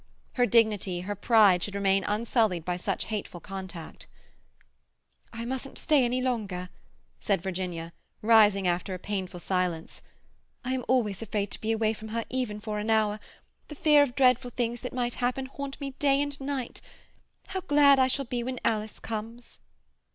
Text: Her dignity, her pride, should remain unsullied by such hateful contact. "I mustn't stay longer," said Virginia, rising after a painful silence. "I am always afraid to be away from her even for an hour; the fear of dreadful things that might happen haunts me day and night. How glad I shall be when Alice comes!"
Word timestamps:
Her 0.33 0.47
dignity, 0.47 1.01
her 1.01 1.13
pride, 1.13 1.61
should 1.61 1.75
remain 1.75 2.03
unsullied 2.05 2.65
by 2.65 2.75
such 2.75 3.05
hateful 3.05 3.39
contact. 3.39 4.07
"I 5.31 5.45
mustn't 5.45 5.77
stay 5.77 6.09
longer," 6.19 6.69
said 7.19 7.43
Virginia, 7.43 7.93
rising 8.23 8.67
after 8.67 8.95
a 8.95 8.97
painful 8.97 9.39
silence. 9.39 10.01
"I 10.65 10.73
am 10.73 10.83
always 10.87 11.21
afraid 11.21 11.51
to 11.51 11.61
be 11.61 11.71
away 11.71 11.93
from 11.93 12.07
her 12.07 12.25
even 12.31 12.59
for 12.59 12.79
an 12.79 12.89
hour; 12.89 13.19
the 13.67 13.75
fear 13.75 14.01
of 14.01 14.15
dreadful 14.15 14.49
things 14.49 14.81
that 14.81 14.91
might 14.91 15.13
happen 15.13 15.45
haunts 15.45 15.79
me 15.79 15.91
day 15.99 16.19
and 16.19 16.41
night. 16.41 16.81
How 17.49 17.61
glad 17.61 17.99
I 17.99 18.07
shall 18.07 18.25
be 18.25 18.41
when 18.41 18.57
Alice 18.65 18.99
comes!" 18.99 19.59